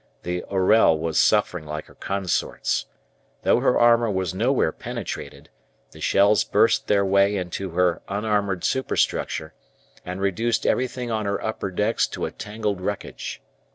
The 0.23 0.41
"Orel" 0.45 0.97
was 0.97 1.19
suffering 1.19 1.67
like 1.67 1.85
her 1.85 1.93
consorts. 1.93 2.87
Though 3.43 3.59
her 3.59 3.77
armour 3.77 4.09
was 4.09 4.33
nowhere 4.33 4.71
penetrated, 4.71 5.49
the 5.91 6.01
shells 6.01 6.43
burst 6.43 6.87
their 6.87 7.05
way 7.05 7.35
into 7.37 7.69
her 7.73 8.01
unarmoured 8.07 8.63
superstructure, 8.63 9.53
and 10.03 10.19
reduced 10.19 10.65
everything 10.65 11.11
on 11.11 11.25
her 11.27 11.39
upper 11.45 11.69
decks 11.69 12.07
to 12.07 12.27
tangled 12.31 12.81
wreckage. 12.81 13.43